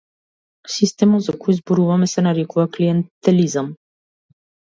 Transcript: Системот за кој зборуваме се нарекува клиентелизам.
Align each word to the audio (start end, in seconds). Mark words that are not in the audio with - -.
Системот 0.75 1.21
за 1.25 1.35
кој 1.43 1.57
зборуваме 1.57 2.07
се 2.15 2.23
нарекува 2.29 2.67
клиентелизам. 2.79 3.71